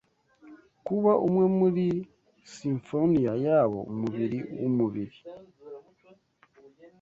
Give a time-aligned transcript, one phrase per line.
[0.85, 5.17] Kuba umwe muri 'simfoniya' yabo, Umubiri wumubiri